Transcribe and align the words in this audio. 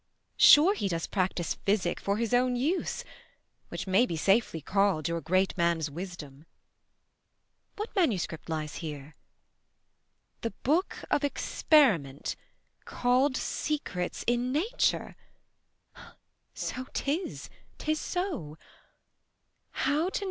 Sure 0.39 0.73
he 0.73 0.87
does 0.87 1.05
practise 1.05 1.53
physic 1.53 1.99
for 1.99 2.17
his 2.17 2.33
own 2.33 2.55
use, 2.55 3.03
Which 3.69 3.85
may 3.85 4.07
be 4.07 4.17
safely 4.17 4.59
call'd 4.59 5.07
your 5.07 5.21
great 5.21 5.55
man's 5.55 5.91
wisdom. 5.91 6.47
What 7.75 7.95
manuscript 7.95 8.49
lies 8.49 8.77
here? 8.77 9.13
'The 10.41 10.49
Book 10.63 11.03
of 11.11 11.23
Experiment, 11.23 12.35
Call'd 12.83 13.37
Secrets 13.37 14.23
in 14.25 14.51
Nature'; 14.51 15.15
so 16.55 16.87
'tis, 16.95 17.51
'tis 17.77 17.99
so; 18.01 18.57
25 19.73 19.87
19. 19.87 20.11